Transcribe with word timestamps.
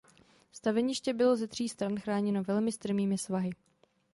Staveniště 0.51 1.13
bylo 1.13 1.35
ze 1.35 1.47
tří 1.47 1.69
stran 1.69 1.99
chráněno 1.99 2.43
velmi 2.43 2.71
strmými 2.71 3.17
svahy. 3.17 3.49